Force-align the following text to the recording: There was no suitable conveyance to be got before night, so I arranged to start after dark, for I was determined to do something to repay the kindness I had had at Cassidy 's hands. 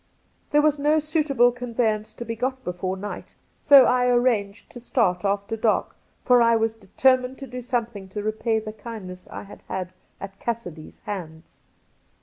There 0.49 0.63
was 0.63 0.79
no 0.79 0.97
suitable 0.97 1.51
conveyance 1.51 2.15
to 2.15 2.25
be 2.25 2.35
got 2.35 2.63
before 2.63 2.97
night, 2.97 3.35
so 3.61 3.85
I 3.85 4.07
arranged 4.07 4.71
to 4.71 4.79
start 4.79 5.23
after 5.23 5.55
dark, 5.55 5.95
for 6.25 6.41
I 6.41 6.55
was 6.55 6.75
determined 6.75 7.37
to 7.37 7.45
do 7.45 7.61
something 7.61 8.09
to 8.09 8.23
repay 8.23 8.57
the 8.57 8.73
kindness 8.73 9.27
I 9.27 9.43
had 9.43 9.61
had 9.67 9.93
at 10.19 10.39
Cassidy 10.39 10.89
's 10.89 10.97
hands. 11.05 11.65